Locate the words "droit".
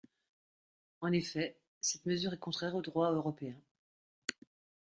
2.81-3.11